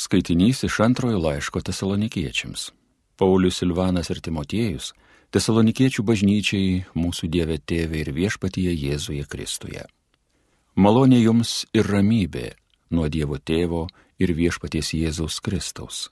Skaitinys 0.00 0.62
iš 0.64 0.80
antrojo 0.80 1.18
laiško 1.18 1.60
tesalonikiečiams. 1.60 2.70
Paulius 3.16 3.58
Silvanas 3.60 4.08
ir 4.08 4.20
Timotiejus 4.24 4.94
tesalonikiečių 5.34 6.02
bažnyčiai 6.08 6.68
mūsų 6.96 7.28
Dieve 7.28 7.58
Tėvė 7.60 7.98
ir 8.04 8.10
viešpatyje 8.16 8.72
Jėzuje 8.72 9.26
Kristuje. 9.28 9.82
Malonė 10.80 11.18
jums 11.20 11.66
ir 11.76 11.90
ramybė 11.92 12.46
nuo 12.96 13.10
Dievo 13.12 13.36
Tėvo 13.36 13.82
ir 14.16 14.32
viešpaties 14.38 14.94
Jėzaus 14.96 15.36
Kristaus. 15.44 16.08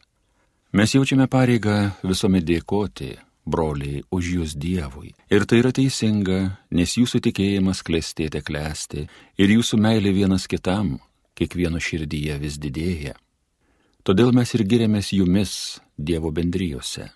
Mes 0.76 0.92
jaučiame 0.92 1.24
pareigą 1.32 1.78
visuomet 2.04 2.44
dėkoti, 2.44 3.14
broliai, 3.48 4.02
už 4.12 4.32
jūs 4.34 4.52
Dievui. 4.60 5.14
Ir 5.32 5.46
tai 5.48 5.62
yra 5.62 5.72
teisinga, 5.72 6.58
nes 6.76 6.96
jūsų 7.00 7.22
tikėjimas 7.24 7.80
klestėte 7.88 8.44
klesti 8.44 9.06
ir 9.40 9.56
jūsų 9.56 9.80
meilė 9.80 10.12
vienas 10.12 10.44
kitam 10.44 10.98
kiekvieno 11.40 11.80
širdyje 11.80 12.36
vis 12.44 12.60
didėja. 12.60 13.16
Todėl 14.08 14.30
mes 14.32 14.48
ir 14.56 14.62
giriamės 14.64 15.10
jumis 15.12 15.50
Dievo 16.00 16.30
bendrijose, 16.32 17.10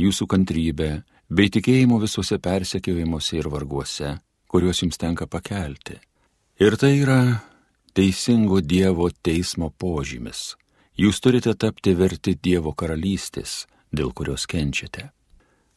jūsų 0.00 0.24
kantrybė 0.32 0.86
bei 1.28 1.50
tikėjimu 1.52 1.98
visuose 2.00 2.38
persekiojimuose 2.40 3.36
ir 3.36 3.48
varguose, 3.52 4.14
kuriuos 4.48 4.80
jums 4.80 4.96
tenka 4.96 5.28
pakelti. 5.28 5.98
Ir 6.56 6.78
tai 6.80 6.94
yra 7.02 7.18
teisingo 7.92 8.62
Dievo 8.64 9.10
teismo 9.12 9.68
požymis. 9.68 10.54
Jūs 10.96 11.20
turite 11.20 11.52
tapti 11.52 11.92
verti 11.92 12.38
Dievo 12.40 12.72
karalystės, 12.72 13.66
dėl 13.92 14.16
kurios 14.16 14.48
kenčiate. 14.48 15.10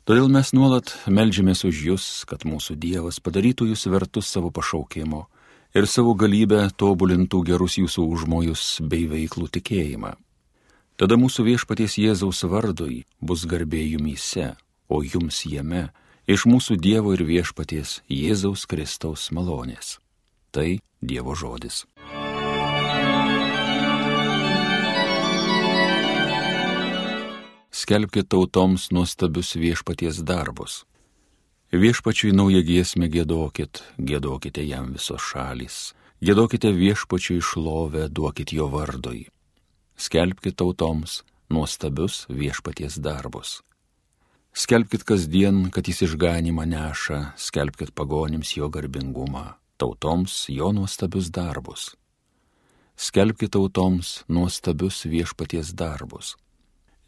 Todėl 0.07 0.31
mes 0.31 0.55
nuolat 0.55 0.95
melžiamės 1.11 1.67
už 1.67 1.85
Jūs, 1.91 2.09
kad 2.23 2.47
mūsų 2.47 2.79
Dievas 2.79 3.19
padarytų 3.19 3.73
Jūs 3.75 3.89
vertus 3.91 4.31
savo 4.31 4.47
pašaukimo 4.55 5.25
ir 5.75 5.91
savo 5.91 6.15
galybę 6.15 6.69
tobulintų 6.79 7.49
gerus 7.51 7.81
Jūsų 7.83 8.11
užmojus 8.15 8.77
bei 8.87 9.09
veiklų 9.11 9.51
tikėjimą. 9.59 10.15
Tada 11.03 11.17
mūsų 11.19 11.43
viešpaties 11.43 11.97
Jėzaus 11.99 12.45
vardui 12.47 13.01
bus 13.19 13.41
garbė 13.43 13.81
jumyse, 13.83 14.53
o 14.87 15.01
jums 15.03 15.41
jame, 15.43 15.89
iš 16.31 16.45
mūsų 16.47 16.77
Dievo 16.79 17.11
ir 17.11 17.25
viešpaties 17.27 17.97
Jėzaus 18.07 18.63
Kristaus 18.71 19.25
malonės. 19.35 19.97
Tai 20.55 20.79
Dievo 21.03 21.35
žodis. 21.35 21.81
Skelbkite 27.75 28.31
tautoms 28.31 28.87
nuostabius 28.95 29.57
viešpaties 29.59 30.23
darbus. 30.23 30.85
Viešpačiui 31.75 32.31
naują 32.31 32.63
giesmę 32.63 33.11
gėdokit, 33.11 33.83
gėdokite 33.99 34.63
jam 34.63 34.95
visos 34.95 35.19
šalys. 35.19 35.83
Gėdokite 36.23 36.71
viešpačiui 36.71 37.43
šlovę, 37.43 38.07
duokit 38.07 38.55
jo 38.55 38.71
vardui 38.71 39.25
skelbkite 39.97 40.55
tautoms 40.55 41.21
nuostabius 41.49 42.25
viešpaties 42.29 42.97
darbus. 42.97 43.61
Skelbkite 44.53 45.05
kasdien, 45.05 45.69
kad 45.73 45.87
jis 45.87 46.03
išganimą 46.07 46.65
neša, 46.69 47.33
skelbkite 47.37 47.93
pagonims 47.95 48.57
jo 48.57 48.69
garbingumą, 48.69 49.57
tautoms 49.77 50.45
jo 50.49 50.71
nuostabius 50.71 51.29
darbus. 51.29 51.95
Skelbkite 52.97 53.57
tautoms 53.57 54.23
nuostabius 54.27 55.05
viešpaties 55.05 55.73
darbus. 55.73 56.35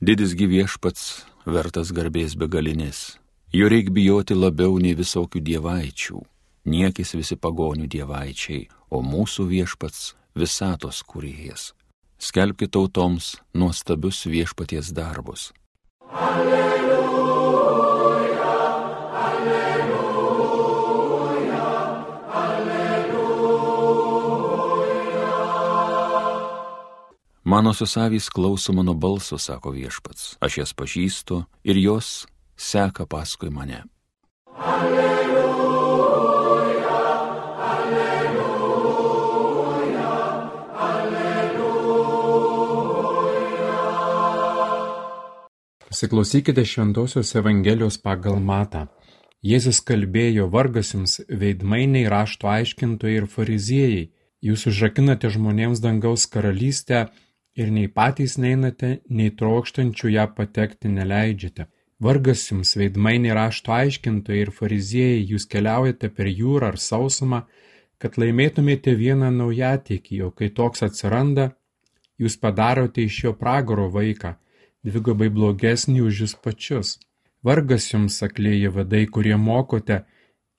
Didisgi 0.01 0.47
viešpats 0.49 1.25
vertas 1.45 1.93
garbės 1.93 2.33
begalinės, 2.35 3.17
jo 3.53 3.69
reik 3.69 3.93
bijoti 3.93 4.33
labiau 4.33 4.77
nei 4.81 4.97
visokių 4.97 5.41
dievaičių, 5.41 6.19
niekis 6.65 7.13
visi 7.15 7.37
pagonių 7.37 7.87
dievaičiai, 7.87 8.67
o 8.89 9.01
mūsų 9.05 9.47
viešpats 9.53 10.13
visatos 10.35 11.01
kuriejas 11.05 11.71
skelbkite 12.25 12.71
tautoms 12.71 13.35
nuostabius 13.53 14.25
viešpaties 14.25 14.93
darbus. 14.95 15.53
Alleluja, 16.09 16.89
alleluja, 19.25 20.85
alleluja. 22.33 23.65
Mano 27.43 27.73
susavys 27.73 28.29
klauso 28.29 28.73
mano 28.73 28.93
balso, 28.93 29.37
sako 29.37 29.71
viešpats, 29.77 30.37
aš 30.41 30.57
jas 30.57 30.73
pažįstu 30.73 31.43
ir 31.63 31.77
jos 31.77 32.25
seka 32.57 33.05
paskui 33.05 33.49
mane. 33.49 33.83
Alleluja. 34.55 35.14
Pasiklausykite 45.95 46.65
Šventojios 46.65 47.29
Evangelijos 47.39 47.95
pagal 48.03 48.41
Matą. 48.43 48.81
Jėzus 49.47 49.77
kalbėjo 49.89 50.49
vargas 50.51 50.89
jums 50.91 51.13
veidmainiai 51.43 52.09
rašto 52.11 52.49
aiškintojai 52.51 53.21
ir 53.21 53.27
fariziejai. 53.35 54.01
Jūs 54.43 54.67
užrakinate 54.73 55.31
žmonėms 55.37 55.79
dangaus 55.85 56.27
karalystę 56.35 57.05
ir 57.55 57.71
nei 57.77 57.87
patys 57.87 58.35
neinate, 58.35 58.91
nei 59.07 59.31
trokštančių 59.39 60.13
ją 60.17 60.27
patekti 60.35 60.91
neleidžiate. 60.97 61.69
Vargas 62.03 62.43
jums 62.51 62.75
veidmainiai 62.75 63.39
rašto 63.39 63.71
aiškintojai 63.79 64.43
ir 64.43 64.55
fariziejai, 64.59 65.25
jūs 65.31 65.47
keliaujate 65.47 66.11
per 66.11 66.27
jūrą 66.27 66.75
ar 66.75 66.81
sausumą, 66.91 67.45
kad 68.03 68.19
laimėtumėte 68.19 68.99
vieną 68.99 69.31
naujatikį, 69.39 70.25
o 70.27 70.33
kai 70.35 70.51
toks 70.59 70.89
atsiranda, 70.91 71.53
jūs 72.19 72.35
padarote 72.35 73.07
iš 73.07 73.27
jo 73.29 73.39
pragaro 73.39 73.93
vaiką 73.95 74.41
dvigubai 74.85 75.29
blogesnį 75.33 76.03
už 76.05 76.21
jus 76.23 76.35
pačius. 76.37 76.97
Vargas 77.45 77.91
jums, 77.91 78.21
aklieji 78.25 78.71
vadai, 78.73 79.05
kurie 79.05 79.35
mokote, 79.37 80.03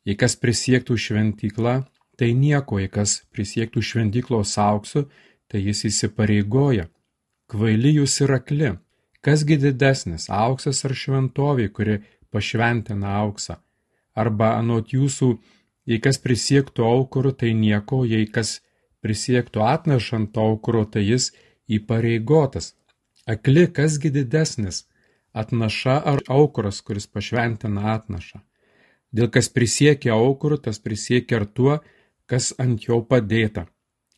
jei 0.07 0.19
kas 0.19 0.37
prisiektų 0.39 0.97
šventyklą, 1.05 1.77
tai 2.19 2.33
nieko, 2.35 2.79
jei 2.83 2.91
kas 2.91 3.21
prisiektų 3.35 3.83
šventyklos 3.83 4.55
auksu, 4.63 5.07
tai 5.51 5.63
jis 5.67 5.85
įsipareigoja. 5.91 6.89
Kvaili 7.51 7.97
jūs 8.01 8.21
ir 8.25 8.35
akli. 8.39 8.73
Kasgi 9.27 9.57
didesnis, 9.59 10.29
auksas 10.31 10.85
ar 10.87 10.95
šventovė, 10.95 11.69
kuri 11.75 11.99
pašventina 12.31 13.17
auksą? 13.23 13.59
Arba 14.15 14.55
anot 14.61 14.95
jūsų, 14.95 15.33
jei 15.91 15.99
kas 16.03 16.19
prisiektų 16.23 16.87
aukuru, 16.87 17.33
tai 17.35 17.51
nieko, 17.55 18.05
jei 18.07 18.27
kas 18.31 18.61
prisiektų 19.03 19.63
atnešant 19.67 20.39
aukuru, 20.39 20.85
tai 20.87 21.03
jis 21.07 21.33
įpareigotas. 21.67 22.75
Akli 23.27 23.67
kas 23.77 23.99
gi 24.03 24.11
didesnis- 24.17 24.85
atnaša 25.41 25.97
ar 26.11 26.21
aukuras, 26.29 26.81
kuris 26.87 27.07
pašventina 27.07 27.83
atnašą. 27.97 28.39
Dėl 29.17 29.29
kas 29.35 29.49
prisiekia 29.49 30.13
aukuru, 30.15 30.57
tas 30.59 30.79
prisiekia 30.79 31.41
ir 31.41 31.47
tuo, 31.47 31.81
kas 32.27 32.53
ant 32.59 32.87
jo 32.89 33.01
padėta. 33.11 33.67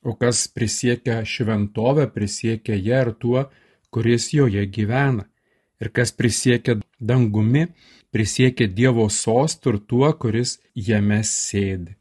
O 0.02 0.14
kas 0.14 0.46
prisiekia 0.48 1.24
šventovę, 1.24 2.06
prisiekia 2.16 2.74
ją 2.88 3.00
ir 3.06 3.12
tuo, 3.22 3.50
kuris 3.90 4.30
joje 4.32 4.66
gyvena. 4.66 5.24
Ir 5.80 5.88
kas 5.96 6.12
prisiekia 6.12 6.80
dangumi, 7.00 7.68
prisiekia 8.12 8.66
Dievo 8.68 9.06
sostų 9.08 9.74
ir 9.74 9.78
tuo, 9.90 10.12
kuris 10.12 10.58
jame 10.74 11.20
sėdi. 11.22 11.94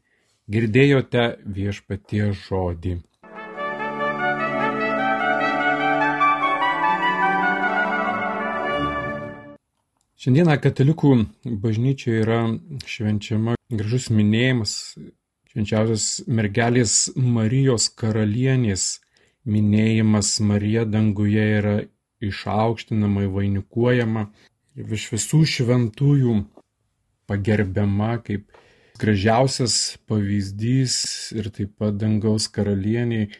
Girdėjote 0.50 1.24
viešpatie 1.56 2.32
žodį. 2.32 2.98
Šiandieną 10.28 10.58
katalikų 10.60 11.10
bažnyčioje 11.62 12.18
yra 12.20 12.40
švenčiama 12.84 13.54
gražus 13.72 14.10
minėjimas 14.12 14.74
švenčiausios 15.48 16.08
mergelės 16.28 16.96
Marijos 17.16 17.86
karalienės. 17.96 18.84
Minėjimas 19.48 20.34
Marija 20.44 20.84
danguje 20.84 21.46
yra 21.62 21.72
išaukštinama, 22.20 23.24
vainikuojama 23.38 24.26
ir 24.76 24.94
iš 24.98 25.08
visų 25.14 25.42
šventųjų 25.54 26.36
pagerbiama 27.24 28.12
kaip 28.28 28.52
gražiausias 29.00 29.80
pavyzdys 30.04 31.00
ir 31.40 31.48
taip 31.56 31.72
pat 31.80 31.96
dangaus 32.04 32.52
karalieniai 32.52 33.32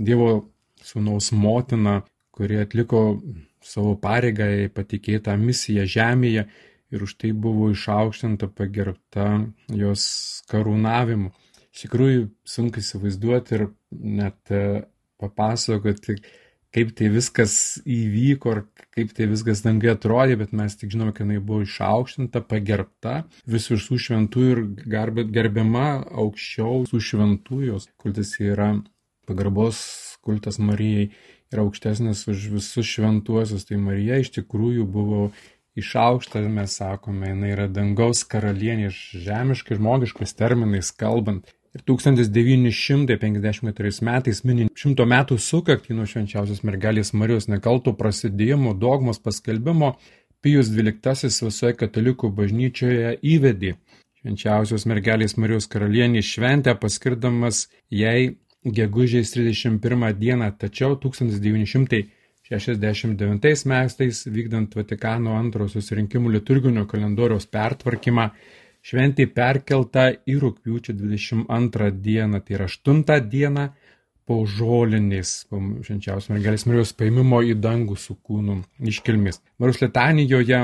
Dievo 0.00 0.32
sūnaus 0.80 1.28
motina, 1.36 2.00
kuri 2.32 2.64
atliko 2.64 3.10
savo 3.66 3.94
pareigą 4.00 4.48
patikėtą 4.74 5.36
misiją 5.40 5.86
žemėje 5.88 6.46
ir 6.92 7.06
už 7.06 7.16
tai 7.20 7.32
buvo 7.32 7.70
išaukštinta 7.72 8.50
pagerbta 8.52 9.28
jos 9.72 10.04
karūnavimu. 10.52 11.32
Iš 11.72 11.86
tikrųjų 11.86 12.24
sunku 12.44 12.82
įsivaizduoti 12.82 13.56
ir 13.56 13.66
net 13.90 14.52
e, 14.52 14.84
papasakoti, 15.22 16.18
kaip 16.72 16.92
tai 16.96 17.08
viskas 17.12 17.54
įvyko 17.88 18.52
ir 18.52 18.60
kaip 18.92 19.14
tai 19.16 19.28
viskas 19.30 19.64
dangai 19.64 19.94
atrodė, 19.94 20.36
bet 20.40 20.52
mes 20.56 20.76
tik 20.76 20.92
žinome, 20.92 21.14
kad 21.16 21.24
jinai 21.24 21.40
buvo 21.40 21.64
išaukštinta, 21.64 22.44
pagerbta 22.48 23.22
visų 23.48 23.80
šių 23.80 24.00
šventųjų 24.06 24.54
ir 24.54 24.62
gerbiama 25.32 25.88
aukščiau 26.12 26.84
visų 26.84 27.02
šventųjų, 27.08 27.80
kultas 28.00 28.36
yra 28.40 28.74
pagarbos 29.28 29.80
kultas 30.22 30.60
Marijai 30.62 31.10
yra 31.52 31.62
aukštesnis 31.66 32.28
už 32.28 32.38
visus 32.56 32.86
šventuosius. 32.88 33.66
Tai 33.68 33.76
Marija 33.80 34.16
iš 34.22 34.30
tikrųjų 34.38 34.84
buvo 34.88 35.30
išaukšta, 35.78 36.36
mes 36.52 36.70
sakome, 36.80 37.24
jinai 37.32 37.50
yra 37.54 37.66
dangaus 37.68 38.20
karalienė 38.28 38.86
iš 38.90 38.98
žemiškai 39.26 39.74
žmogiškais 39.80 40.32
terminais 40.36 40.88
kalbant. 40.92 41.42
Ir 41.72 41.80
1954 41.88 44.04
metais 44.04 44.44
minint 44.44 44.68
šimto 44.76 45.04
metų 45.08 45.40
sukaktį 45.40 45.96
nuo 45.96 46.04
švenčiausios 46.08 46.60
mergelės 46.68 47.16
Marijos 47.16 47.48
nekaltų 47.48 47.96
prasidėjimo 47.96 48.76
dogmos 48.76 49.18
paskelbimo, 49.24 49.96
Pijus 50.42 50.72
XII 50.74 51.46
visoje 51.46 51.74
katalikų 51.78 52.26
bažnyčioje 52.34 53.14
įvedė 53.22 53.76
švenčiausios 54.22 54.86
mergelės 54.90 55.36
Marijos 55.38 55.68
karalienės 55.70 56.26
šventę, 56.34 56.74
paskirdamas 56.82 57.68
jai 57.90 58.34
gegužės 58.64 59.32
31 59.34 60.14
dieną, 60.18 60.50
tačiau 60.58 60.96
1969 61.02 63.64
metais, 63.66 64.26
vykdant 64.26 64.74
Vatikano 64.76 65.36
antrojo 65.38 65.68
susirinkimų 65.72 66.30
liturginio 66.36 66.86
kalendoriaus 66.86 67.46
pertvarkymą, 67.50 68.30
šventė 68.82 69.26
perkelta 69.34 70.12
į 70.26 70.38
rūpiučio 70.42 70.92
22 70.98 71.90
dieną, 72.02 72.40
tai 72.42 72.54
yra 72.58 72.66
8 72.70 73.04
dieną 73.30 73.68
po 74.26 74.46
žolinės, 74.46 75.46
po 75.50 75.56
švenčiausios 75.82 76.30
mergelės 76.30 76.66
Marijos 76.70 76.92
paimimo 76.94 77.42
į 77.42 77.54
dangų 77.58 77.96
su 77.98 78.14
kūnu 78.22 78.62
iškilmis. 78.92 79.40
Marijos 79.58 79.82
litanijoje 79.82 80.60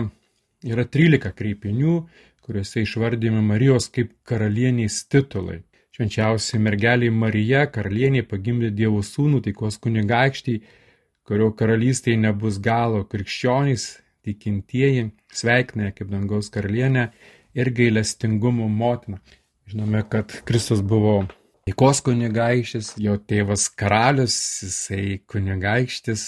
yra 0.67 0.85
13 0.87 1.33
kreipinių, 1.35 2.07
kuriuose 2.47 2.83
išvardymi 2.87 3.43
Marijos 3.45 3.91
kaip 3.93 4.09
karalienės 4.29 5.03
titulai. 5.11 5.68
Švenčiausiai 5.99 6.61
mergeliai 6.63 7.11
Marija, 7.11 7.65
karalienė 7.75 8.21
pagimdė 8.31 8.69
Dievo 8.71 9.01
sūnų, 9.03 9.41
taikos 9.43 9.81
kunigaikštį, 9.83 10.53
kurio 11.27 11.49
karalystėje 11.59 12.21
nebus 12.23 12.61
galo 12.63 13.01
krikščionys, 13.03 13.89
tikintieji, 14.23 15.09
sveikina 15.35 15.91
kaip 15.97 16.13
dangaus 16.13 16.53
karalienė 16.55 17.09
ir 17.59 17.73
gailestingumo 17.75 18.69
motina. 18.71 19.19
Žinome, 19.67 20.05
kad 20.07 20.37
Kristus 20.47 20.85
buvo 20.87 21.17
taikos 21.67 22.05
kunigaikštis, 22.07 22.93
jo 23.03 23.19
tėvas 23.19 23.67
karalius, 23.83 24.39
jisai 24.63 25.19
kunigaikštis, 25.27 26.23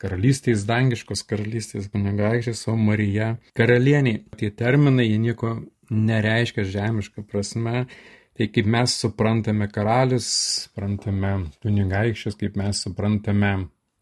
karalystės 0.00 0.64
dangiškos 0.64 1.26
karalystės 1.28 1.92
kunigaikštis, 1.92 2.64
o 2.72 2.80
Marija 2.80 3.34
karalienė. 3.52 4.22
Tie 4.40 4.48
terminai, 4.48 5.10
jie 5.12 5.20
nieko 5.28 5.58
nereiškia 5.92 6.64
žemišką 6.72 7.28
prasme. 7.28 7.84
Tai 8.34 8.48
kaip 8.50 8.66
mes 8.66 8.96
suprantame 8.98 9.68
karalius, 9.70 10.26
suprantame 10.64 11.36
kunigaikščius, 11.62 12.34
kaip 12.40 12.56
mes 12.58 12.80
suprantame 12.82 13.52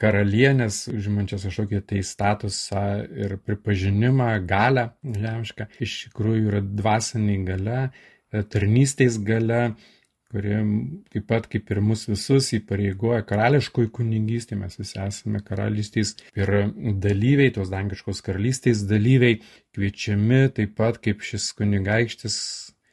karalienės, 0.00 0.86
užimančios 0.90 1.44
kažkokį 1.46 1.80
tai 1.90 2.00
statusą 2.06 2.84
ir 3.24 3.36
pripažinimą, 3.44 4.30
galę 4.48 4.88
žemišką, 5.04 5.68
iš 5.84 5.98
tikrųjų 6.06 6.48
yra 6.48 6.62
dvasiniai 6.64 7.42
gale, 7.46 7.82
tarnystės 8.54 9.20
gale, 9.22 9.62
kuri 10.32 10.56
taip 11.12 11.28
pat 11.28 11.46
kaip 11.52 11.68
ir 11.74 11.82
mus 11.84 12.06
visus 12.08 12.48
įpareigoja 12.56 13.20
karališkoj 13.28 13.90
kunigystė, 13.92 14.56
mes 14.56 14.78
visi 14.80 14.96
esame 15.04 15.42
karalystės 15.44 16.16
ir 16.40 16.54
dalyviai, 17.04 17.52
tos 17.52 17.68
dangiškos 17.72 18.24
karalystės 18.24 18.86
dalyviai, 18.88 19.42
kviečiami 19.76 20.46
taip 20.56 20.78
pat 20.80 21.02
kaip 21.04 21.20
šis 21.20 21.52
kunigaikštis 21.58 22.38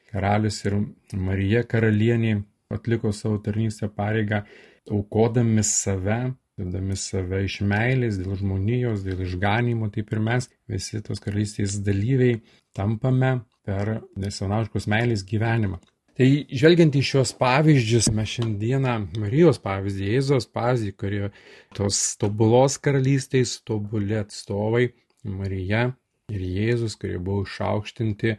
karalius 0.09 0.59
ir 0.65 0.77
Marija 1.13 1.63
karalienė 1.69 2.39
atliko 2.73 3.13
savo 3.15 3.39
tarnystę 3.45 3.89
pareigą, 3.93 4.43
aukodami 4.89 5.63
save 5.65 6.21
Dėdami 6.59 6.95
save 6.99 7.45
iš 7.47 7.61
meilės, 7.63 8.17
dėl 8.19 8.35
žmonijos, 8.35 9.05
dėl 9.05 9.21
išganimo, 9.23 9.87
taip 9.95 10.09
ir 10.11 10.19
mes, 10.25 10.49
visi 10.67 10.99
tos 11.05 11.21
karalystės 11.23 11.77
dalyviai, 11.85 12.41
tampame 12.75 13.37
per 13.63 14.01
nesenauškos 14.19 14.89
meilės 14.91 15.23
gyvenimą. 15.29 15.79
Tai 16.19 16.27
žvelgiant 16.51 16.97
į 16.99 17.03
šios 17.13 17.31
pavyzdžius, 17.39 18.09
mes 18.11 18.33
šiandieną 18.33 18.95
Marijos 19.21 19.61
pavyzdį, 19.63 20.09
Jėzos 20.17 20.49
pavyzdį, 20.51 20.91
kurie 20.99 21.29
tos 21.77 22.01
tobulos 22.19 22.75
karalystės, 22.83 23.55
tobuli 23.63 24.19
atstovai, 24.19 24.89
Marija 25.23 25.85
ir 26.27 26.43
Jėzus, 26.43 26.99
kurie 26.99 27.21
buvo 27.23 27.45
išaukštinti 27.47 28.35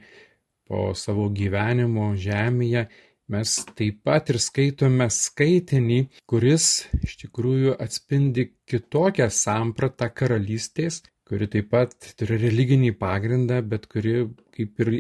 po 0.71 0.91
savo 0.95 1.27
gyvenimo 1.35 2.13
žemėje, 2.25 2.87
mes 3.31 3.55
taip 3.79 4.01
pat 4.07 4.31
ir 4.33 4.39
skaitome 4.43 5.07
skaitinį, 5.15 6.01
kuris 6.31 6.67
iš 7.03 7.17
tikrųjų 7.25 7.77
atspindi 7.83 8.49
kitokią 8.71 9.29
sampratą 9.35 10.11
karalystės, 10.15 11.03
kuri 11.27 11.51
taip 11.51 11.71
pat 11.75 11.95
turi 12.19 12.39
religinį 12.45 12.95
pagrindą, 12.99 13.61
bet 13.67 13.87
kuri 13.91 14.25
kaip 14.55 14.83
ir 14.87 14.93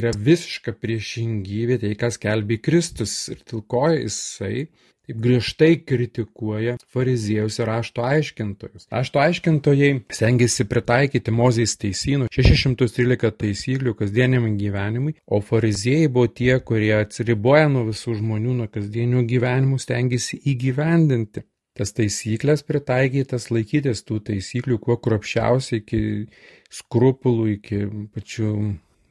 yra 0.00 0.12
visiška 0.16 0.72
priešingybė 0.80 1.80
tai, 1.82 1.92
kas 2.00 2.16
kelbė 2.20 2.60
Kristus 2.64 3.16
ir 3.32 3.42
tilkoja 3.48 4.00
jisai 4.00 4.68
taip 5.06 5.20
griežtai 5.22 5.76
kritikuoja 5.86 6.76
fariziejus 6.92 7.58
ir 7.60 7.70
rašto 7.70 8.02
aiškintojus. 8.02 8.88
Rašto 8.90 9.20
aiškintojai 9.22 9.90
stengiasi 10.10 10.66
pritaikyti 10.68 11.34
Mozės 11.34 11.76
teisynų 11.78 12.30
613 12.34 13.30
taisyklių 13.40 13.94
kasdieniam 13.98 14.48
gyvenimui, 14.58 15.16
o 15.26 15.40
fariziejai 15.40 16.08
buvo 16.10 16.26
tie, 16.26 16.56
kurie 16.58 16.94
atsiriboja 17.00 17.68
nuo 17.70 17.86
visų 17.90 18.18
žmonių, 18.20 18.56
nuo 18.62 18.70
kasdienių 18.72 19.26
gyvenimų, 19.30 19.78
stengiasi 19.82 20.40
įgyvendinti 20.52 21.46
tas 21.76 21.92
taisyklės 21.92 22.64
pritaikytas 22.64 23.50
laikytis 23.52 24.00
tų 24.08 24.22
taisyklių 24.30 24.78
kuo 24.80 24.96
kruopščiausiai 24.96 25.82
iki 25.82 26.00
skrupulų, 26.72 27.50
iki 27.58 27.82
pačių 28.16 28.52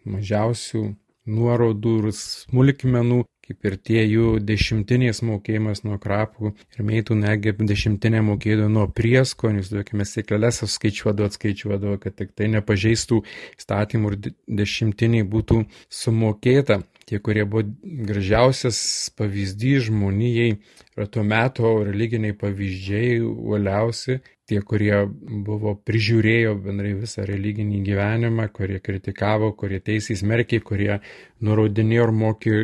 mažiausių 0.10 0.82
nuorodų 1.26 1.94
ir 2.02 2.12
smulkmenų, 2.18 3.22
kaip 3.46 3.68
ir 3.70 3.76
tie 3.78 4.02
jų 4.04 4.40
dešimtinės 4.42 5.22
mokėjimas 5.26 5.84
nuo 5.86 6.00
krapų 6.02 6.54
ir 6.76 6.86
meitų 6.88 7.18
negi 7.20 7.54
dešimtinė 7.60 8.24
mokėdavo 8.26 8.72
nuo 8.74 8.88
prieskonių, 8.90 9.62
duokime 9.70 10.08
sėklelės 10.10 10.64
apskaičiuodavo, 10.66 11.30
atskaičiuodavo, 11.30 12.00
kad 12.02 12.18
tik 12.18 12.34
tai 12.38 12.50
nepažeistų 12.56 13.22
statymų 13.62 14.14
ir 14.14 14.34
dešimtiniai 14.64 15.28
būtų 15.30 15.62
sumokėta. 15.94 16.82
Tie, 17.06 17.20
kurie 17.22 17.44
buvo 17.46 17.62
gražiausias 18.08 18.78
pavyzdys 19.18 19.84
žmonijai, 19.92 20.56
yra 20.98 21.06
tuo 21.06 21.22
metu 21.22 21.70
religiniai 21.86 22.34
pavyzdžiai 22.34 23.20
uoliausi, 23.22 24.18
tie, 24.50 24.58
kurie 24.66 25.04
buvo 25.46 25.76
prižiūrėjo 25.86 26.56
bendrai 26.66 26.96
visą 26.98 27.28
religinį 27.30 27.84
gyvenimą, 27.86 28.48
kurie 28.56 28.80
kritikavo, 28.82 29.52
kurie 29.60 29.82
teisės 29.86 30.26
merkiai, 30.26 30.64
kurie 30.66 30.98
nurodinėjo 31.46 32.08
ir 32.10 32.16
mokė 32.24 32.56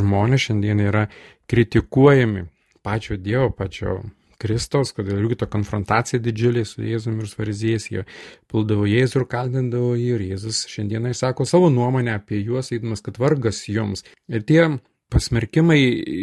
žmonės, 0.00 0.48
šiandien 0.48 0.84
yra 0.90 1.06
kritikuojami. 1.48 2.46
Pačio 2.84 3.16
Dievo, 3.16 3.48
pačio 3.50 4.02
Kristaus, 4.42 4.92
kodėl 4.96 5.22
irgi 5.22 5.40
ta 5.42 5.50
konfrontacija 5.50 6.20
didžiulė 6.22 6.66
su 6.68 6.84
Jėzumi 6.86 7.24
ir 7.24 7.32
fariziejais, 7.38 7.88
jie 7.92 8.04
puldavo 8.50 8.88
Jėzų 8.90 9.22
ir 9.22 9.28
kaldindavo 9.32 9.94
jį 9.98 10.10
ir 10.18 10.26
Jėzus 10.32 10.64
šiandieną 10.72 11.14
išsako 11.14 11.48
savo 11.48 11.72
nuomonę 11.72 12.16
apie 12.18 12.42
juos, 12.42 12.72
eidamas, 12.74 13.04
kad 13.04 13.20
vargas 13.22 13.64
joms. 13.70 14.04
Ir 14.28 14.44
tie 14.46 14.68
Pasmerkimai 15.06 15.78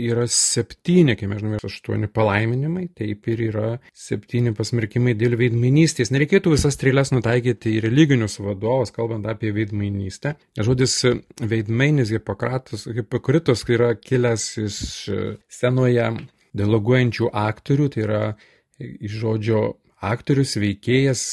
yra 0.10 0.26
septyni, 0.28 1.14
kaip 1.16 1.30
mes 1.32 1.40
žinome, 1.40 1.60
aštuoni 1.64 2.10
palaiminimai, 2.12 2.90
taip 2.92 3.30
ir 3.32 3.44
yra 3.46 3.70
septyni 3.96 4.52
pasmerkimai 4.58 5.14
dėl 5.16 5.38
veidmainystės. 5.40 6.12
Nereikėtų 6.12 6.52
visas 6.52 6.76
strėlės 6.76 7.14
nutaikyti 7.16 7.78
į 7.78 7.86
religinius 7.86 8.42
vadovus, 8.44 8.92
kalbant 8.92 9.30
apie 9.32 9.54
veidmainystę. 9.56 10.36
Žodis 10.60 10.98
veidmainis 11.40 12.12
Hipokratas, 12.12 12.84
Hipokritos 13.00 13.64
yra 13.72 13.94
kilęs 13.96 14.50
iš 14.66 14.84
senoje 15.48 16.10
dialoguojančių 16.58 17.32
aktorių, 17.44 17.88
tai 17.94 18.04
yra 18.08 18.22
iš 18.80 19.18
žodžio 19.22 19.64
aktorius, 20.04 20.58
veikėjas, 20.60 21.24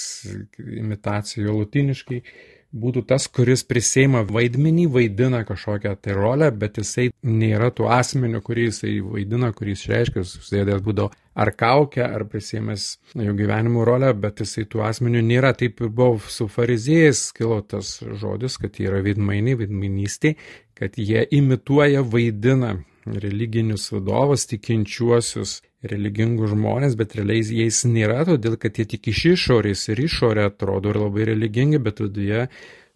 imitacijo 0.60 1.58
latiniškai 1.58 2.22
būtų 2.70 3.02
tas, 3.10 3.26
kuris 3.26 3.64
prisėima 3.66 4.22
vaidmenį, 4.28 4.86
vaidina 4.94 5.42
kažkokią 5.46 5.96
tai 5.98 6.14
rolę, 6.14 6.50
bet 6.54 6.78
jisai 6.78 7.08
nėra 7.26 7.70
tuo 7.74 7.88
asmeniu, 7.90 8.40
kurį 8.46 8.68
jisai 8.68 8.92
vaidina, 9.02 9.50
kurį 9.56 9.74
jis 9.74 9.86
reiškia, 9.90 10.24
susėdęs 10.26 10.84
būdavo 10.86 11.10
ar 11.40 11.50
kaukę, 11.56 12.04
ar 12.04 12.24
prisėmęs 12.30 12.86
jo 13.18 13.34
gyvenimo 13.38 13.84
rolę, 13.86 14.12
bet 14.14 14.42
jisai 14.44 14.66
tuo 14.70 14.84
asmeniu 14.86 15.22
nėra. 15.24 15.52
Taip 15.58 15.82
ir 15.82 15.90
buvo 15.90 16.20
su 16.30 16.46
fariziejais 16.50 17.30
kilo 17.34 17.60
tas 17.66 17.96
žodis, 18.22 18.58
kad 18.60 18.78
jie 18.78 18.90
yra 18.90 19.02
vaidmainiai, 19.06 19.58
vaidmainystė, 19.64 20.36
kad 20.78 20.98
jie 20.98 21.26
imituoja, 21.40 22.04
vaidina 22.06 22.76
religinius 23.22 23.88
vadovus, 23.92 24.46
tikinčiuosius 24.50 25.60
religingus 25.90 26.52
žmonės, 26.52 26.96
bet 27.00 27.16
realiai 27.18 27.42
jais 27.62 27.82
nėra, 27.88 28.24
todėl 28.28 28.56
kad 28.60 28.78
jie 28.78 28.86
tik 28.94 29.10
iš 29.12 29.24
išorės 29.34 29.88
ir 29.92 30.04
išorė 30.04 30.46
atrodo 30.50 30.92
ir 30.92 31.00
labai 31.00 31.28
religingi, 31.32 31.80
bet 31.82 32.02
viduje 32.04 32.46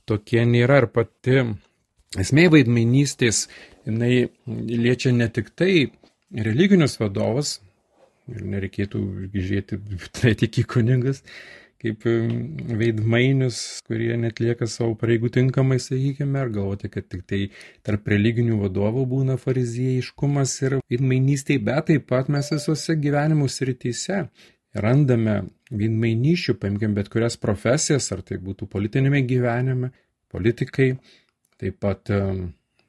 tokie 0.08 0.44
nėra. 0.48 0.82
Ir 0.84 0.88
pati 0.92 1.40
esmė 2.20 2.48
vaidmainystės, 2.52 3.46
jinai 3.88 4.28
liečia 4.46 5.14
ne 5.16 5.30
tik 5.32 5.50
tai 5.56 5.88
religinius 6.34 6.98
vadovus, 7.00 7.58
ir 8.28 8.44
nereikėtų 8.54 9.02
žiūrėti 9.34 9.80
tik 10.42 10.62
į 10.62 10.68
kunigus 10.76 11.22
kaip 11.84 12.06
veidmainius, 12.80 13.58
kurie 13.84 14.14
netlieka 14.20 14.68
savo 14.70 14.94
pareigų 15.00 15.30
tinkamai, 15.34 15.76
sakykime, 15.82 16.40
ar 16.40 16.52
galvoti, 16.54 16.88
kad 16.92 17.06
tik 17.12 17.26
tai 17.28 17.40
tarp 17.84 18.08
religinių 18.08 18.56
vadovų 18.62 19.04
būna 19.10 19.36
fariziejiškumas 19.42 20.56
ir 20.64 20.78
veidmainystė, 20.80 21.58
bet 21.60 21.90
taip 21.92 22.08
pat 22.08 22.32
mes 22.32 22.48
visose 22.54 22.96
gyvenimo 23.00 23.50
srityse 23.52 24.24
randame 24.74 25.36
veidmainyšių, 25.74 26.56
paimkim 26.62 26.96
bet 26.96 27.10
kurias 27.12 27.36
profesijas, 27.40 28.10
ar 28.14 28.24
tai 28.26 28.40
būtų 28.42 28.68
politinėme 28.72 29.22
gyvenime, 29.28 29.92
politikai, 30.32 30.94
taip 31.60 31.78
pat 31.84 32.10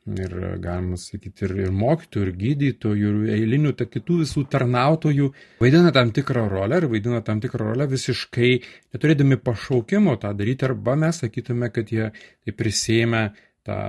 ir 0.06 0.34
galima 0.62 0.98
sakyti 1.02 1.48
ir, 1.48 1.54
ir 1.66 1.72
mokytojų, 1.74 2.26
ir 2.28 2.34
gydytojų, 2.42 3.14
ir 3.26 3.38
eilinių, 3.40 3.72
ta 3.78 3.88
kitų 3.90 4.20
visų 4.22 4.46
tarnautojų 4.54 5.32
vaidina 5.62 5.94
tam 5.96 6.12
tikrą 6.16 6.46
rolę 6.52 6.82
ir 6.82 6.90
vaidina 6.92 7.24
tam 7.26 7.42
tikrą 7.42 7.72
rolę 7.72 7.88
visiškai 7.90 8.52
neturėdami 8.94 9.40
pašaukimo 9.42 10.14
tą 10.22 10.36
daryti, 10.38 10.68
arba 10.70 10.98
mes 11.00 11.24
sakytume, 11.24 11.72
kad 11.74 11.90
jie 11.90 12.12
tai 12.14 12.54
prisėmė 12.54 13.24
tą 13.66 13.80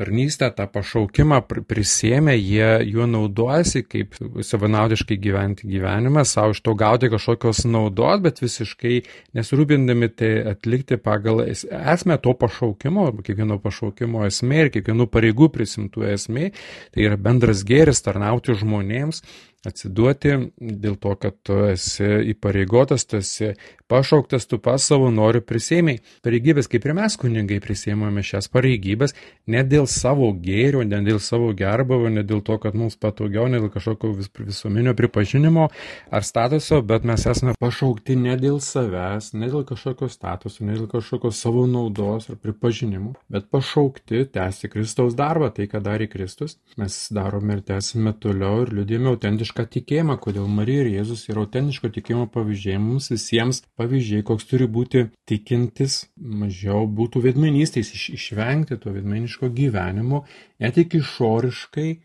tarnystę, 0.00 0.48
tą 0.56 0.66
pašaukimą 0.72 1.42
prisėmė, 1.68 2.34
jie 2.38 2.68
juo 2.88 3.06
naudojasi 3.10 3.82
kaip 3.84 4.16
savanaudiškai 4.48 5.18
gyventi 5.20 5.68
gyvenimą, 5.68 6.24
savo 6.28 6.54
iš 6.54 6.62
to 6.64 6.74
gauti 6.78 7.10
kažkokios 7.12 7.64
naudos, 7.68 8.22
bet 8.24 8.40
visiškai 8.42 9.02
nesirūpindami 9.36 10.08
tai 10.16 10.32
atlikti 10.54 10.96
pagal 10.96 11.44
esmę 11.44 12.18
to 12.24 12.34
pašaukimo, 12.40 13.10
kiekvieno 13.20 13.60
pašaukimo 13.62 14.24
esmė 14.30 14.66
ir 14.66 14.72
kiekvienų 14.78 15.08
pareigų 15.12 15.50
prisimtų 15.52 16.08
esmė, 16.14 16.50
tai 16.94 17.08
yra 17.10 17.20
bendras 17.20 17.64
gėris 17.68 18.00
tarnauti 18.06 18.56
žmonėms 18.56 19.22
atsiduoti 19.66 20.34
dėl 20.58 20.96
to, 20.98 21.14
kad 21.20 21.36
tu 21.46 21.58
esi 21.70 22.08
įpareigotas, 22.32 23.06
tu 23.06 23.20
esi 23.20 23.52
pašauktas, 23.92 24.46
tu 24.48 24.58
pas 24.62 24.82
savo 24.82 25.10
noriu 25.12 25.42
prisėmiai 25.44 26.00
pareigybės, 26.24 26.68
kaip 26.72 26.86
ir 26.86 26.94
mes 26.96 27.16
kunigai 27.20 27.60
prisėmame 27.62 28.24
šias 28.26 28.48
pareigybės, 28.52 29.14
ne 29.52 29.62
dėl 29.68 29.86
savo 29.90 30.30
gėrio, 30.46 30.82
ne 30.88 31.02
dėl 31.04 31.20
savo 31.22 31.50
gerbavo, 31.56 32.08
ne 32.12 32.24
dėl 32.26 32.40
to, 32.46 32.56
kad 32.62 32.76
mums 32.78 32.96
patogiau, 32.96 33.46
ne 33.52 33.60
dėl 33.62 33.70
kažkokio 33.74 34.14
vis, 34.16 34.30
visuomenio 34.38 34.96
pripažinimo 34.98 35.68
ar 36.10 36.26
statuso, 36.26 36.80
bet 36.88 37.06
mes 37.08 37.26
esame 37.28 37.54
pašaukti 37.60 38.16
ne 38.18 38.38
dėl 38.40 38.58
savęs, 38.64 39.32
ne 39.36 39.50
dėl 39.52 39.66
kažkokio 39.68 40.08
statuso, 40.12 40.64
ne 40.66 40.78
dėl 40.78 40.88
kažkokio 40.90 41.32
savo 41.36 41.66
naudos 41.70 42.30
ar 42.32 42.40
pripažinimo, 42.40 43.14
bet 43.32 43.50
pašaukti 43.52 44.24
tęsti 44.32 44.72
Kristaus 44.72 45.18
darbą, 45.18 45.52
tai 45.54 45.68
ką 45.70 45.82
darė 45.84 46.08
Kristus, 46.10 46.56
mes 46.80 46.98
darome 47.14 47.58
ir 47.58 47.64
tęsime 47.68 48.16
toliau 48.22 48.64
ir 48.64 48.72
liūdėjome 48.78 49.12
autentiškai 49.12 49.51
autentišką 49.52 49.66
tikėjimą, 49.72 50.16
kodėl 50.20 50.48
Marija 50.48 50.82
ir 50.84 50.90
Jėzus 50.98 51.28
yra 51.28 51.42
autentiško 51.44 51.90
tikėjimo 51.92 52.28
pavyzdžiai. 52.32 52.78
Mums 52.80 53.10
visiems 53.10 53.62
pavyzdžiai, 53.76 54.24
koks 54.24 54.44
turi 54.48 54.66
būti 54.66 55.10
tikintis, 55.28 56.08
mažiau 56.16 56.86
būtų 56.86 57.22
vedmenystės, 57.22 57.92
iš, 57.92 58.14
išvengti 58.16 58.78
to 58.80 58.92
vedmeniško 58.92 59.50
gyvenimo, 59.52 60.24
ne 60.60 60.70
tik 60.72 60.94
išoriškai, 60.94 62.00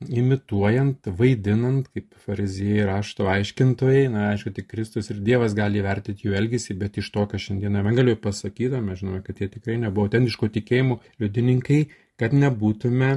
imituojant, 0.00 1.06
vaidinant, 1.12 1.86
kaip 1.92 2.14
fariziejai 2.24 2.86
rašto 2.88 3.28
aiškintojai, 3.28 4.08
na, 4.08 4.30
aišku, 4.32 4.50
tik 4.56 4.70
Kristus 4.70 5.10
ir 5.12 5.20
Dievas 5.20 5.54
gali 5.54 5.78
įvertinti 5.82 6.26
jų 6.26 6.38
elgesį, 6.40 6.78
bet 6.80 6.96
iš 6.98 7.10
to, 7.12 7.26
ką 7.28 7.38
šiandieną 7.38 7.82
Evangelijoje 7.84 8.22
pasakyta, 8.24 8.80
mes 8.80 9.02
žinome, 9.02 9.20
kad 9.22 9.38
jie 9.38 9.50
tikrai 9.52 9.76
nebuvo 9.78 10.08
autentiško 10.08 10.48
tikėjimo 10.56 11.02
liudininkai, 11.20 11.84
kad 12.20 12.34
nebūtume, 12.36 13.10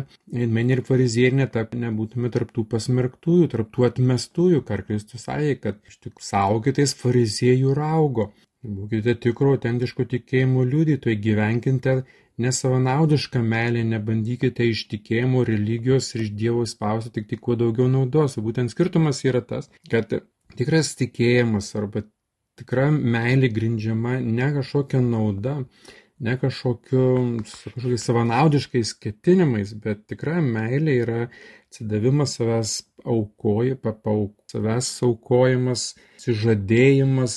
meni 0.57 0.75
ir 0.77 0.81
fariziejai 0.87 1.35
netap, 1.41 1.75
nebūtume 1.75 2.31
tarptų 2.33 2.65
pasmerktųjų, 2.71 3.49
tarptų 3.51 3.87
atmestųjų, 3.89 4.63
ką 4.67 4.79
Kristus 4.87 5.27
sakė, 5.27 5.57
kad 5.65 5.79
iš 5.89 5.99
tik 6.07 6.23
saugitės 6.23 6.95
fariziejų 7.01 7.75
raugo. 7.77 8.31
Būkite 8.63 9.17
tikro, 9.19 9.57
autentiško 9.57 10.05
tikėjimo 10.13 10.63
liudytojai, 10.63 11.19
gyvenkite 11.19 11.97
nesavanaudišką 12.39 13.41
meilę, 13.45 13.83
nebandykite 13.89 14.69
iš 14.71 14.85
tikėjimo, 14.93 15.43
religijos 15.49 16.13
ir 16.15 16.23
iš 16.25 16.31
Dievo 16.39 16.63
spausti 16.69 17.11
tik 17.17 17.27
tik 17.29 17.43
kuo 17.43 17.57
daugiau 17.59 17.89
naudos. 17.91 18.37
O 18.39 18.45
būtent 18.45 18.73
skirtumas 18.73 19.19
yra 19.27 19.43
tas, 19.45 19.69
kad 19.91 20.15
tikras 20.57 20.93
tikėjimas 20.99 21.73
arba 21.79 22.05
tikra 22.59 22.89
meilė 22.93 23.49
grindžiama 23.53 24.19
ne 24.23 24.49
kažkokia 24.57 25.01
nauda, 25.03 25.59
ne 26.23 26.35
kažkokiu, 26.39 27.05
kažkokiais 27.43 28.05
savanaudiškais 28.07 28.93
ketinimais, 29.03 29.73
bet 29.83 30.05
tikra 30.09 30.39
meilė 30.43 30.95
yra 31.03 31.19
atsidavimas 31.25 32.37
savęs 32.37 32.77
aukoji, 33.03 33.75
papauk, 33.83 34.35
savęs 34.51 34.91
aukojimas, 35.07 35.89
sižadėjimas, 36.23 37.35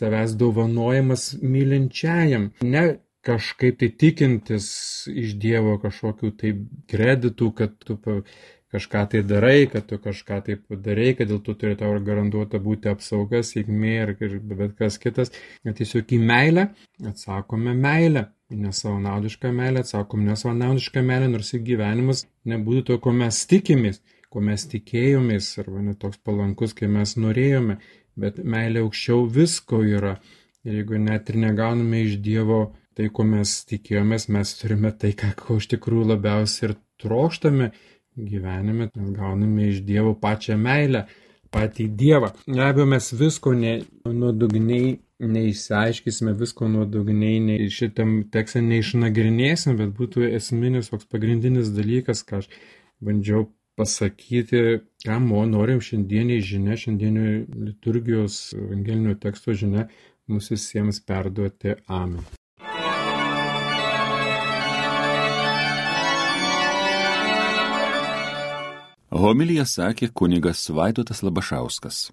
savęs 0.00 0.36
dovanojimas 0.40 1.34
mylinčiajam. 1.42 2.50
Ne 2.64 2.86
kažkaip 3.28 3.80
tai 3.80 3.90
tikintis 4.00 4.68
iš 5.12 5.34
Dievo 5.42 5.76
kažkokių 5.82 6.30
tai 6.40 6.54
kreditų, 6.88 7.50
kad 7.58 7.74
tu 7.84 7.98
kažką 8.72 9.04
tai 9.12 9.22
darai, 9.24 9.66
kad 9.72 9.86
tu 9.88 9.98
kažką 9.98 10.40
tai 10.46 10.56
padarai, 10.60 11.12
kad 11.16 11.30
dėl 11.30 11.40
to 11.44 11.54
turi 11.58 11.76
tau 11.78 11.94
garantuota 12.04 12.60
būti 12.62 12.90
apsauga, 12.92 13.40
sėkmė 13.44 13.94
ir, 14.02 14.14
ir 14.24 14.34
bet 14.40 14.74
kas 14.78 14.98
kitas. 15.00 15.32
Bet 15.64 15.80
tiesiog 15.80 16.12
į 16.12 16.20
meilę 16.30 16.68
atsakome 17.08 17.74
meilę. 17.76 18.28
Nesavanaudišką 18.48 19.50
meilę 19.52 19.82
atsakom 19.84 20.22
nesavanaudišką 20.24 21.02
meilę, 21.04 21.28
nors 21.28 21.52
ir 21.52 21.64
gyvenimas 21.66 22.24
nebūtų 22.48 22.84
to, 22.88 22.96
ko 23.04 23.12
mes 23.12 23.42
tikimės, 23.48 24.00
ko 24.32 24.40
mes 24.44 24.64
tikėjomės, 24.72 25.50
arba 25.60 25.82
netoks 25.84 26.20
palankus, 26.24 26.72
kai 26.76 26.88
mes 26.92 27.12
norėjome, 27.20 27.76
bet 28.16 28.40
meilė 28.40 28.86
aukščiau 28.86 29.26
visko 29.32 29.82
yra. 29.84 30.16
Ir 30.64 30.80
jeigu 30.80 31.00
net 31.00 31.28
ir 31.28 31.38
negauname 31.44 32.02
iš 32.06 32.16
Dievo 32.24 32.62
tai, 32.96 33.10
ko 33.14 33.24
mes 33.28 33.52
tikėjomės, 33.68 34.26
mes 34.32 34.54
turime 34.58 34.92
tai, 34.96 35.12
ką 35.16 35.30
ko 35.38 35.60
iš 35.60 35.68
tikrųjų 35.74 36.08
labiausiai 36.14 36.70
ir 36.70 36.74
trokštame 36.98 37.70
gyvenime 38.18 38.88
mes 38.94 39.10
gauname 39.16 39.68
iš 39.72 39.82
Dievo 39.86 40.14
pačią 40.20 40.56
meilę, 40.60 41.04
patį 41.54 41.88
Dievą. 42.00 42.32
Be 42.46 42.64
abejo, 42.66 42.86
mes 42.90 43.12
visko 43.20 43.54
ne, 43.56 43.78
nuodugniai 44.06 44.96
neišsiaiškysime, 45.18 46.34
visko 46.38 46.68
nuodugniai 46.70 47.38
ne, 47.42 47.58
šitam 47.74 48.18
tekste 48.34 48.62
neišnagrinėsime, 48.64 49.76
bet 49.80 49.94
būtų 49.98 50.28
esminis 50.38 50.92
toks 50.92 51.08
pagrindinis 51.10 51.72
dalykas, 51.74 52.22
ką 52.26 52.42
aš 52.42 52.50
bandžiau 53.04 53.48
pasakyti, 53.78 54.82
ką 55.06 55.20
mo 55.22 55.44
norim 55.46 55.80
šiandieniai 55.84 56.42
žinia, 56.42 56.78
šiandienio 56.78 57.28
liturgijos 57.68 58.40
evangelinio 58.58 59.14
teksto 59.22 59.54
žinia 59.54 59.86
mūsų 60.28 60.58
visiems 60.58 61.00
perduoti. 61.06 61.78
Amen. 61.86 62.26
Homilija 69.08 69.64
sakė 69.64 70.10
kunigas 70.12 70.66
Vaidotas 70.68 71.22
Labašauskas. 71.24 72.10